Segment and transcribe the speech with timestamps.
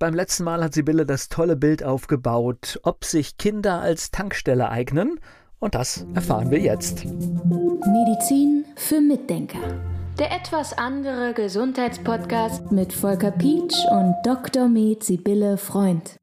[0.00, 5.20] Beim letzten Mal hat Sibylle das tolle Bild aufgebaut, ob sich Kinder als Tankstelle eignen.
[5.58, 7.04] Und das erfahren wir jetzt.
[7.04, 9.58] Medizin für Mitdenker.
[10.18, 14.70] Der etwas andere Gesundheitspodcast mit Volker Pietsch und Dr.
[14.70, 16.16] Med Sibylle Freund.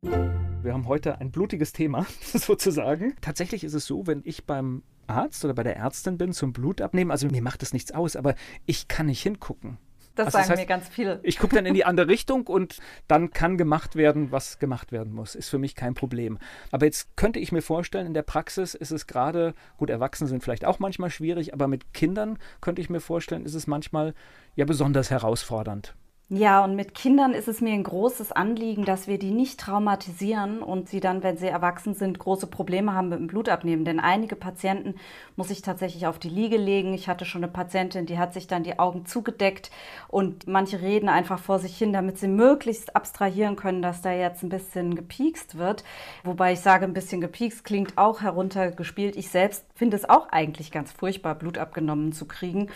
[0.64, 3.14] Wir haben heute ein blutiges Thema, sozusagen.
[3.22, 6.82] Tatsächlich ist es so, wenn ich beim Arzt oder bei der Ärztin bin zum Blut
[6.82, 8.34] abnehmen, also mir macht das nichts aus, aber
[8.66, 9.78] ich kann nicht hingucken.
[10.18, 11.20] Das also sagen das heißt, mir ganz viele.
[11.24, 15.14] Ich gucke dann in die andere Richtung und dann kann gemacht werden, was gemacht werden
[15.14, 15.36] muss.
[15.36, 16.38] Ist für mich kein Problem.
[16.72, 20.44] Aber jetzt könnte ich mir vorstellen, in der Praxis ist es gerade, gut, Erwachsene sind
[20.44, 24.14] vielleicht auch manchmal schwierig, aber mit Kindern könnte ich mir vorstellen, ist es manchmal
[24.56, 25.96] ja besonders herausfordernd.
[26.30, 30.62] Ja, und mit Kindern ist es mir ein großes Anliegen, dass wir die nicht traumatisieren
[30.62, 33.86] und sie dann, wenn sie erwachsen sind, große Probleme haben mit dem Blutabnehmen.
[33.86, 34.96] Denn einige Patienten
[35.38, 36.94] muss ich tatsächlich auf die Liege legen.
[36.94, 39.72] Ich hatte schon eine Patientin, die hat sich dann die Augen zugedeckt
[40.10, 44.44] und manche reden einfach vor sich hin, damit sie möglichst abstrahieren können, dass da jetzt
[44.44, 45.86] ein bisschen gepiekst wird.
[46.26, 49.16] Wobei ich sage, ein bisschen gepiekst klingt auch heruntergespielt.
[49.16, 52.68] Ich selbst finde es auch eigentlich ganz furchtbar, Blut abgenommen zu kriegen.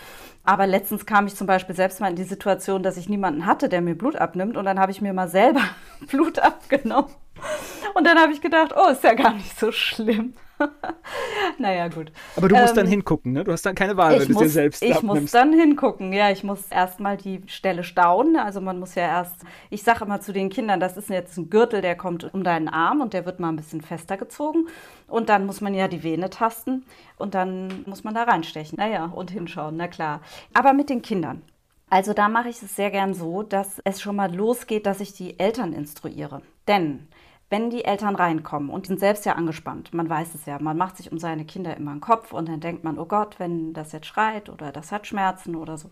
[0.45, 3.70] Aber letztens kam ich zum Beispiel selbst mal in die Situation, dass ich niemanden hatte,
[3.70, 4.58] der mir Blut abnimmt.
[4.58, 5.64] Und dann habe ich mir mal selber
[6.11, 7.11] Blut abgenommen.
[7.94, 10.33] Und dann habe ich gedacht, oh, ist ja gar nicht so schlimm.
[11.58, 12.11] naja, gut.
[12.36, 13.44] Aber du musst ähm, dann hingucken, ne?
[13.44, 15.22] Du hast dann keine Wahl, wenn du es dir selbst Ich abnimmst.
[15.22, 16.30] muss dann hingucken, ja.
[16.30, 18.38] Ich muss erstmal die Stelle staunen.
[18.38, 21.50] Also man muss ja erst, ich sage immer zu den Kindern, das ist jetzt ein
[21.50, 24.67] Gürtel, der kommt um deinen Arm und der wird mal ein bisschen fester gezogen.
[25.08, 26.86] Und dann muss man ja die Vene tasten
[27.17, 28.78] und dann muss man da reinstechen.
[28.78, 30.22] Naja, und hinschauen, na klar.
[30.53, 31.42] Aber mit den Kindern.
[31.92, 35.11] Also da mache ich es sehr gern so, dass es schon mal losgeht, dass ich
[35.11, 36.42] die Eltern instruiere.
[36.66, 37.09] Denn
[37.50, 40.95] wenn die Eltern reinkommen und sind selbst ja angespannt, man weiß es ja, man macht
[40.95, 43.92] sich um seine Kinder immer einen Kopf und dann denkt man, oh Gott, wenn das
[43.92, 45.89] jetzt schreit oder das hat Schmerzen oder so.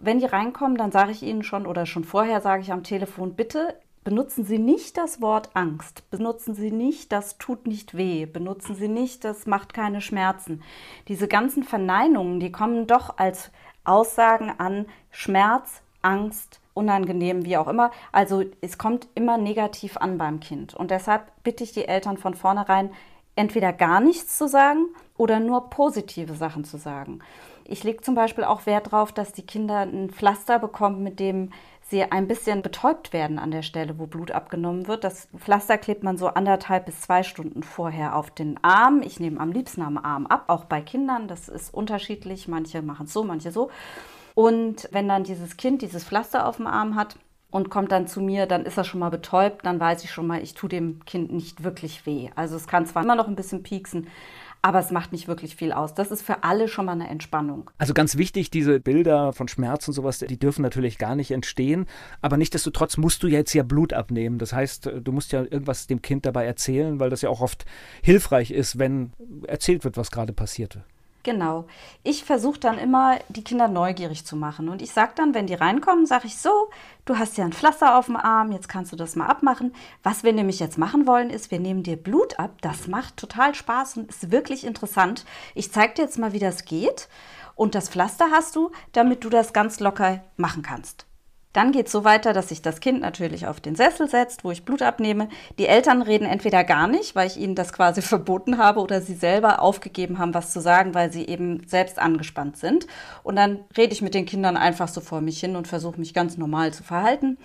[0.00, 3.36] Wenn die reinkommen, dann sage ich ihnen schon oder schon vorher sage ich am Telefon,
[3.36, 8.74] bitte benutzen Sie nicht das Wort Angst, benutzen Sie nicht, das tut nicht weh, benutzen
[8.74, 10.62] Sie nicht, das macht keine Schmerzen.
[11.06, 13.52] Diese ganzen Verneinungen, die kommen doch als
[13.84, 17.90] Aussagen an Schmerz, Angst, unangenehm, wie auch immer.
[18.12, 20.74] Also es kommt immer negativ an beim Kind.
[20.74, 22.90] Und deshalb bitte ich die Eltern von vornherein,
[23.36, 24.86] entweder gar nichts zu sagen
[25.16, 27.20] oder nur positive Sachen zu sagen.
[27.64, 31.52] Ich lege zum Beispiel auch Wert darauf, dass die Kinder ein Pflaster bekommen, mit dem
[31.90, 35.04] sie ein bisschen betäubt werden an der Stelle, wo Blut abgenommen wird.
[35.04, 39.02] Das Pflaster klebt man so anderthalb bis zwei Stunden vorher auf den Arm.
[39.02, 41.28] Ich nehme am liebsten am Arm ab, auch bei Kindern.
[41.28, 42.48] Das ist unterschiedlich.
[42.48, 43.70] Manche machen es so, manche so.
[44.34, 47.16] Und wenn dann dieses Kind dieses Pflaster auf dem Arm hat
[47.50, 50.26] und kommt dann zu mir, dann ist er schon mal betäubt, dann weiß ich schon
[50.26, 52.30] mal, ich tue dem Kind nicht wirklich weh.
[52.36, 54.06] Also es kann zwar immer noch ein bisschen pieksen,
[54.62, 55.94] aber es macht nicht wirklich viel aus.
[55.94, 57.70] Das ist für alle schon mal eine Entspannung.
[57.78, 61.86] Also ganz wichtig, diese Bilder von Schmerz und sowas, die dürfen natürlich gar nicht entstehen,
[62.20, 64.38] aber nichtsdestotrotz musst du jetzt ja Blut abnehmen.
[64.38, 67.64] Das heißt, du musst ja irgendwas dem Kind dabei erzählen, weil das ja auch oft
[68.02, 69.12] hilfreich ist, wenn
[69.46, 70.84] erzählt wird, was gerade passierte.
[71.22, 71.66] Genau.
[72.02, 74.70] Ich versuche dann immer, die Kinder neugierig zu machen.
[74.70, 76.70] Und ich sage dann, wenn die reinkommen, sage ich so,
[77.04, 79.74] du hast ja ein Pflaster auf dem Arm, jetzt kannst du das mal abmachen.
[80.02, 82.52] Was wir nämlich jetzt machen wollen, ist, wir nehmen dir Blut ab.
[82.62, 85.26] Das macht total Spaß und ist wirklich interessant.
[85.54, 87.08] Ich zeige dir jetzt mal, wie das geht.
[87.54, 91.09] Und das Pflaster hast du, damit du das ganz locker machen kannst.
[91.52, 94.52] Dann geht es so weiter, dass sich das Kind natürlich auf den Sessel setzt, wo
[94.52, 95.28] ich Blut abnehme.
[95.58, 99.14] Die Eltern reden entweder gar nicht, weil ich ihnen das quasi verboten habe, oder sie
[99.14, 102.86] selber aufgegeben haben, was zu sagen, weil sie eben selbst angespannt sind.
[103.24, 106.14] Und dann rede ich mit den Kindern einfach so vor mich hin und versuche mich
[106.14, 107.36] ganz normal zu verhalten.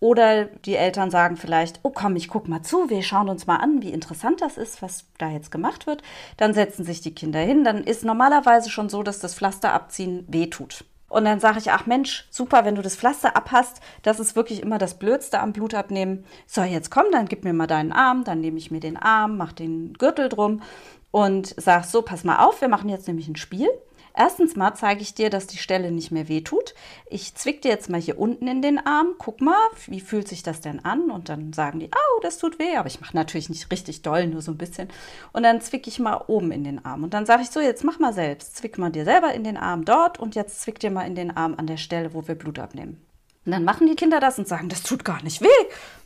[0.00, 3.58] Oder die Eltern sagen vielleicht, oh komm, ich guck mal zu, wir schauen uns mal
[3.58, 6.02] an, wie interessant das ist, was da jetzt gemacht wird.
[6.36, 7.62] Dann setzen sich die Kinder hin.
[7.62, 10.84] Dann ist normalerweise schon so, dass das Pflaster abziehen wehtut.
[11.12, 14.62] Und dann sage ich, ach Mensch, super, wenn du das Pflaster abhast, das ist wirklich
[14.62, 16.24] immer das Blödste am Blutabnehmen.
[16.46, 19.36] So, jetzt komm, dann gib mir mal deinen Arm, dann nehme ich mir den Arm,
[19.36, 20.62] mach den Gürtel drum
[21.10, 23.68] und sag so, pass mal auf, wir machen jetzt nämlich ein Spiel.
[24.14, 26.74] Erstens mal zeige ich dir, dass die Stelle nicht mehr wehtut.
[27.08, 29.14] Ich zwick dir jetzt mal hier unten in den Arm.
[29.18, 31.10] Guck mal, wie fühlt sich das denn an?
[31.10, 32.76] Und dann sagen die, oh, das tut weh.
[32.76, 34.88] Aber ich mache natürlich nicht richtig doll, nur so ein bisschen.
[35.32, 37.04] Und dann zwick ich mal oben in den Arm.
[37.04, 38.56] Und dann sage ich so, jetzt mach mal selbst.
[38.56, 41.36] Zwick mal dir selber in den Arm dort und jetzt zwick dir mal in den
[41.36, 43.04] Arm an der Stelle, wo wir Blut abnehmen.
[43.44, 45.48] Und dann machen die Kinder das und sagen, das tut gar nicht weh.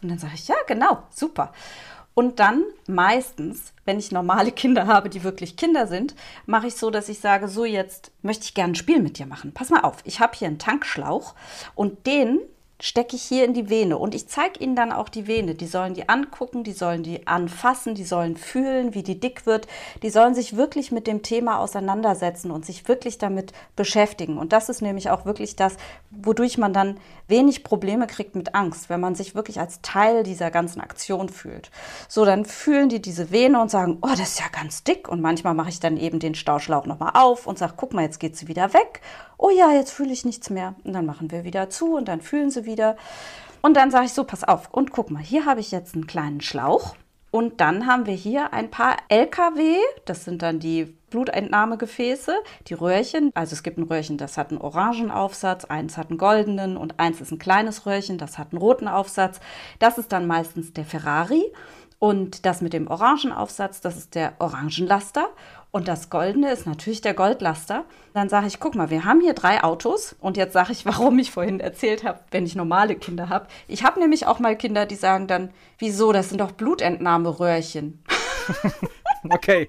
[0.00, 1.52] Und dann sage ich, ja, genau, super.
[2.18, 6.14] Und dann meistens, wenn ich normale Kinder habe, die wirklich Kinder sind,
[6.46, 9.26] mache ich so, dass ich sage, so jetzt möchte ich gerne ein Spiel mit dir
[9.26, 9.52] machen.
[9.52, 11.34] Pass mal auf, ich habe hier einen Tankschlauch
[11.74, 12.40] und den
[12.80, 15.54] stecke ich hier in die Vene und ich zeige ihnen dann auch die Vene.
[15.54, 19.66] Die sollen die angucken, die sollen die anfassen, die sollen fühlen, wie die dick wird.
[20.02, 24.36] Die sollen sich wirklich mit dem Thema auseinandersetzen und sich wirklich damit beschäftigen.
[24.36, 25.76] Und das ist nämlich auch wirklich das,
[26.10, 30.50] wodurch man dann wenig Probleme kriegt mit Angst, wenn man sich wirklich als Teil dieser
[30.50, 31.70] ganzen Aktion fühlt.
[32.08, 35.08] So, dann fühlen die diese Vene und sagen, oh, das ist ja ganz dick.
[35.08, 38.20] Und manchmal mache ich dann eben den Stauschlauch nochmal auf und sage, guck mal, jetzt
[38.20, 39.00] geht sie wieder weg
[39.38, 40.74] oh ja, jetzt fühle ich nichts mehr.
[40.84, 42.96] Und dann machen wir wieder zu und dann fühlen sie wieder.
[43.62, 44.68] Und dann sage ich so, pass auf.
[44.72, 46.94] Und guck mal, hier habe ich jetzt einen kleinen Schlauch.
[47.30, 49.76] Und dann haben wir hier ein paar LKW,
[50.06, 52.34] das sind dann die Blutentnahmegefäße,
[52.68, 53.30] die Röhrchen.
[53.34, 56.98] Also es gibt ein Röhrchen, das hat einen orangen Aufsatz, eins hat einen goldenen und
[56.98, 59.40] eins ist ein kleines Röhrchen, das hat einen roten Aufsatz.
[59.78, 61.44] Das ist dann meistens der Ferrari.
[61.98, 65.28] Und das mit dem orangen Aufsatz, das ist der Orangenlaster.
[65.76, 67.84] Und das Goldene ist natürlich der Goldlaster.
[68.14, 70.16] Dann sage ich, guck mal, wir haben hier drei Autos.
[70.20, 73.46] Und jetzt sage ich, warum ich vorhin erzählt habe, wenn ich normale Kinder habe.
[73.68, 78.02] Ich habe nämlich auch mal Kinder, die sagen dann, wieso, das sind doch Blutentnahmeröhrchen.
[79.32, 79.68] Okay.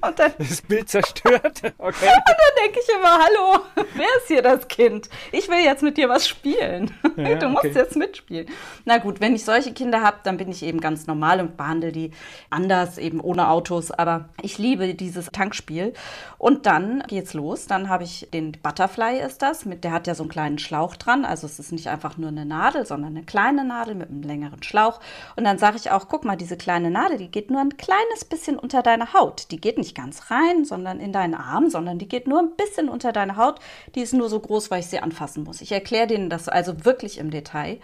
[0.00, 1.62] Und dann, das Bild zerstört.
[1.62, 1.72] Okay.
[1.80, 1.94] Und
[2.26, 3.64] dann denke ich immer, hallo,
[3.94, 5.08] wer ist hier das Kind?
[5.32, 6.92] Ich will jetzt mit dir was spielen.
[7.16, 7.78] Ja, du musst okay.
[7.78, 8.46] jetzt mitspielen.
[8.84, 11.92] Na gut, wenn ich solche Kinder habe, dann bin ich eben ganz normal und behandle
[11.92, 12.10] die
[12.50, 13.90] anders, eben ohne Autos.
[13.90, 15.92] Aber ich liebe dieses Tankspiel.
[16.38, 17.66] Und dann geht's los.
[17.66, 19.64] Dann habe ich den Butterfly ist das.
[19.64, 21.24] Mit, der hat ja so einen kleinen Schlauch dran.
[21.24, 24.62] Also es ist nicht einfach nur eine Nadel, sondern eine kleine Nadel mit einem längeren
[24.62, 25.00] Schlauch.
[25.36, 28.24] Und dann sage ich auch, guck mal, diese kleine Nadel, die geht nur ein kleines
[28.24, 29.50] bisschen unter deine Haut.
[29.50, 32.88] Die geht nicht ganz rein, sondern in deinen Arm, sondern die geht nur ein bisschen
[32.88, 33.60] unter deine Haut.
[33.94, 35.60] Die ist nur so groß, weil ich sie anfassen muss.
[35.60, 37.78] Ich erkläre denen das also wirklich im Detail.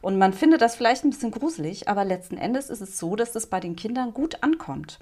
[0.00, 3.34] Und man findet das vielleicht ein bisschen gruselig, aber letzten Endes ist es so, dass
[3.34, 4.98] es bei den Kindern gut ankommt.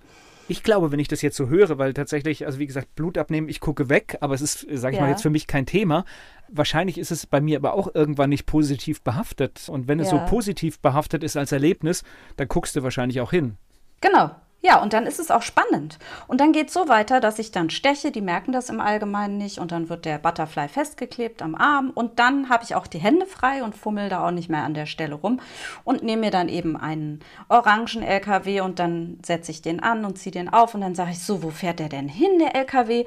[0.48, 3.48] Ich glaube, wenn ich das jetzt so höre, weil tatsächlich, also wie gesagt, Blut abnehmen,
[3.48, 5.04] ich gucke weg, aber es ist, sage ich ja.
[5.04, 6.04] mal, jetzt für mich kein Thema.
[6.48, 9.68] Wahrscheinlich ist es bei mir aber auch irgendwann nicht positiv behaftet.
[9.68, 10.18] Und wenn es ja.
[10.18, 12.02] so positiv behaftet ist als Erlebnis,
[12.36, 13.58] dann guckst du wahrscheinlich auch hin.
[14.00, 15.98] Genau, ja, und dann ist es auch spannend.
[16.26, 19.38] Und dann geht es so weiter, dass ich dann steche, die merken das im Allgemeinen
[19.38, 22.98] nicht und dann wird der Butterfly festgeklebt am Arm und dann habe ich auch die
[22.98, 25.40] Hände frei und fummel da auch nicht mehr an der Stelle rum
[25.84, 30.18] und nehme mir dann eben einen orangen LKW und dann setze ich den an und
[30.18, 33.06] ziehe den auf und dann sage ich so, wo fährt der denn hin, der LKW?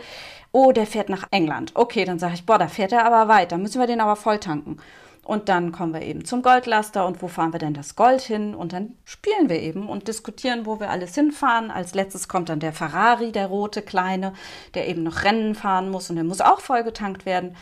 [0.52, 1.72] Oh, der fährt nach England.
[1.76, 4.40] Okay, dann sage ich, boah, da fährt er aber weiter, müssen wir den aber voll
[4.40, 4.78] tanken.
[5.24, 8.54] Und dann kommen wir eben zum Goldlaster und wo fahren wir denn das Gold hin?
[8.54, 11.72] Und dann spielen wir eben und diskutieren, wo wir alles hinfahren.
[11.72, 14.34] Als letztes kommt dann der Ferrari, der rote kleine,
[14.74, 17.56] der eben noch Rennen fahren muss und der muss auch vollgetankt werden.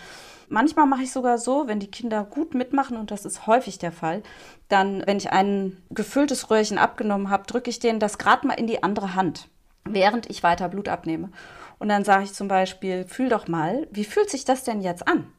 [0.49, 3.93] Manchmal mache ich sogar so, wenn die Kinder gut mitmachen, und das ist häufig der
[3.93, 4.21] Fall,
[4.67, 8.67] dann, wenn ich ein gefülltes Röhrchen abgenommen habe, drücke ich denen das gerade mal in
[8.67, 9.47] die andere Hand,
[9.85, 11.29] während ich weiter Blut abnehme.
[11.79, 15.07] Und dann sage ich zum Beispiel, fühl doch mal, wie fühlt sich das denn jetzt
[15.07, 15.31] an?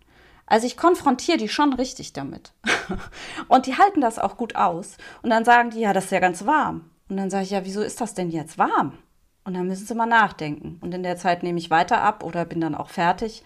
[0.47, 2.53] Also ich konfrontiere die schon richtig damit.
[3.49, 4.97] und die halten das auch gut aus.
[5.23, 6.91] Und dann sagen die, ja, das ist ja ganz warm.
[7.09, 8.99] Und dann sage ich, ja, wieso ist das denn jetzt warm?
[9.45, 10.79] Und dann müssen sie mal nachdenken.
[10.81, 13.43] Und in der Zeit nehme ich weiter ab oder bin dann auch fertig.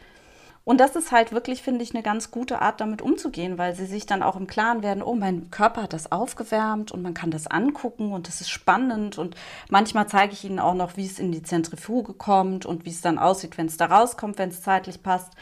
[0.69, 3.87] Und das ist halt wirklich, finde ich, eine ganz gute Art, damit umzugehen, weil sie
[3.87, 7.31] sich dann auch im Klaren werden, oh, mein Körper hat das aufgewärmt und man kann
[7.31, 9.17] das angucken und das ist spannend.
[9.17, 9.37] Und
[9.71, 13.01] manchmal zeige ich ihnen auch noch, wie es in die Zentrifuge kommt und wie es
[13.01, 15.33] dann aussieht, wenn es da rauskommt, wenn es zeitlich passt.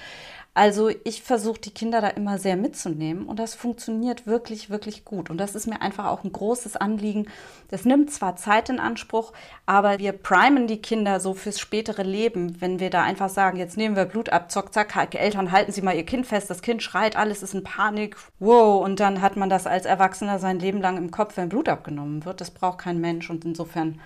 [0.56, 5.28] Also ich versuche die Kinder da immer sehr mitzunehmen und das funktioniert wirklich, wirklich gut.
[5.28, 7.26] Und das ist mir einfach auch ein großes Anliegen.
[7.70, 9.32] Das nimmt zwar Zeit in Anspruch,
[9.66, 13.76] aber wir primen die Kinder so fürs spätere Leben, wenn wir da einfach sagen, jetzt
[13.76, 16.84] nehmen wir Blut ab, zock, zack, Eltern halten Sie mal Ihr Kind fest, das Kind
[16.84, 20.80] schreit, alles ist in Panik, wow, und dann hat man das als Erwachsener sein Leben
[20.80, 22.40] lang im Kopf, wenn Blut abgenommen wird.
[22.40, 24.00] Das braucht kein Mensch und insofern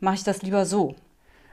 [0.00, 0.96] mache ich das lieber so.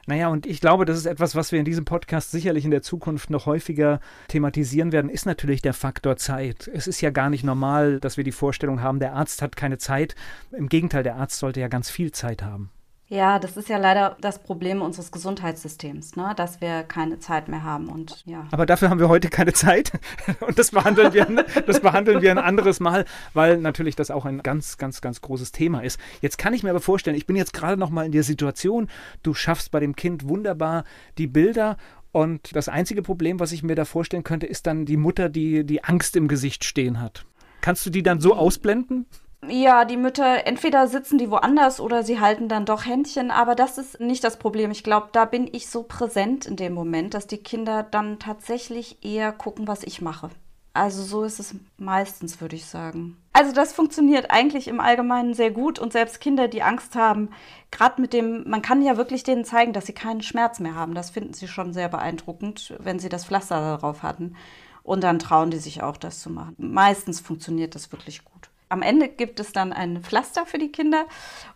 [0.07, 2.81] Naja, und ich glaube, das ist etwas, was wir in diesem Podcast sicherlich in der
[2.81, 6.69] Zukunft noch häufiger thematisieren werden, ist natürlich der Faktor Zeit.
[6.73, 9.77] Es ist ja gar nicht normal, dass wir die Vorstellung haben, der Arzt hat keine
[9.77, 10.15] Zeit.
[10.51, 12.71] Im Gegenteil, der Arzt sollte ja ganz viel Zeit haben.
[13.11, 16.33] Ja, das ist ja leider das Problem unseres Gesundheitssystems, ne?
[16.37, 18.47] dass wir keine Zeit mehr haben und ja.
[18.51, 19.91] Aber dafür haben wir heute keine Zeit
[20.39, 21.25] und das behandeln wir,
[21.67, 23.03] das behandeln wir ein anderes Mal,
[23.33, 25.99] weil natürlich das auch ein ganz, ganz, ganz großes Thema ist.
[26.21, 28.87] Jetzt kann ich mir aber vorstellen, ich bin jetzt gerade noch mal in der Situation,
[29.23, 30.85] du schaffst bei dem Kind wunderbar
[31.17, 31.75] die Bilder
[32.13, 35.65] und das einzige Problem, was ich mir da vorstellen könnte, ist dann die Mutter, die
[35.65, 37.25] die Angst im Gesicht stehen hat.
[37.59, 39.05] Kannst du die dann so ausblenden?
[39.47, 43.79] Ja, die Mütter, entweder sitzen die woanders oder sie halten dann doch Händchen, aber das
[43.79, 44.69] ist nicht das Problem.
[44.69, 49.03] Ich glaube, da bin ich so präsent in dem Moment, dass die Kinder dann tatsächlich
[49.03, 50.29] eher gucken, was ich mache.
[50.73, 53.17] Also so ist es meistens, würde ich sagen.
[53.33, 57.29] Also das funktioniert eigentlich im Allgemeinen sehr gut und selbst Kinder, die Angst haben,
[57.71, 60.93] gerade mit dem, man kann ja wirklich denen zeigen, dass sie keinen Schmerz mehr haben.
[60.93, 64.35] Das finden sie schon sehr beeindruckend, wenn sie das Pflaster darauf hatten.
[64.83, 66.55] Und dann trauen die sich auch, das zu machen.
[66.57, 68.40] Meistens funktioniert das wirklich gut.
[68.71, 71.05] Am Ende gibt es dann ein Pflaster für die Kinder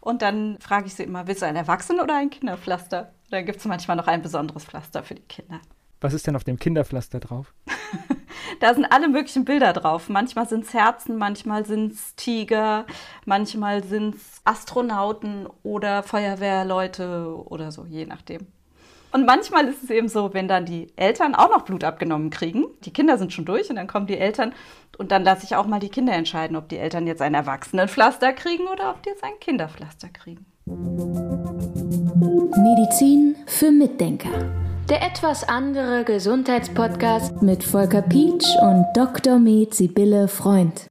[0.01, 3.13] und dann frage ich sie immer, willst du ein Erwachsenen- oder ein Kinderpflaster?
[3.31, 5.61] Da gibt es manchmal noch ein besonderes Pflaster für die Kinder.
[6.01, 7.53] Was ist denn auf dem Kinderpflaster drauf?
[8.59, 10.09] da sind alle möglichen Bilder drauf.
[10.09, 12.85] Manchmal sind es Herzen, manchmal sind es Tiger,
[13.23, 18.45] manchmal sind es Astronauten oder Feuerwehrleute oder so, je nachdem.
[19.15, 22.65] Und manchmal ist es eben so, wenn dann die Eltern auch noch Blut abgenommen kriegen,
[22.83, 24.51] die Kinder sind schon durch und dann kommen die Eltern
[24.97, 28.33] und dann lasse ich auch mal die Kinder entscheiden, ob die Eltern jetzt ein Erwachsenenpflaster
[28.33, 30.45] kriegen oder ob die jetzt ein Kinderpflaster kriegen.
[32.57, 34.51] Medizin für Mitdenker.
[34.89, 39.39] Der etwas andere Gesundheitspodcast mit Volker Pietsch und Dr.
[39.39, 40.87] Med Sibylle Freund.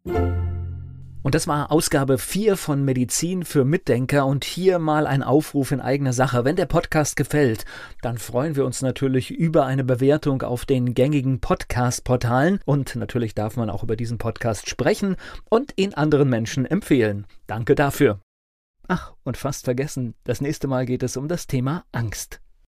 [1.24, 5.80] Und das war Ausgabe 4 von Medizin für Mitdenker und hier mal ein Aufruf in
[5.80, 6.44] eigener Sache.
[6.44, 7.64] Wenn der Podcast gefällt,
[8.02, 13.56] dann freuen wir uns natürlich über eine Bewertung auf den gängigen Podcast-Portalen und natürlich darf
[13.56, 15.16] man auch über diesen Podcast sprechen
[15.48, 17.26] und ihn anderen Menschen empfehlen.
[17.46, 18.20] Danke dafür.
[18.86, 22.43] Ach, und fast vergessen, das nächste Mal geht es um das Thema Angst.